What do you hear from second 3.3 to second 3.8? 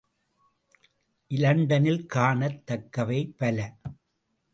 பல.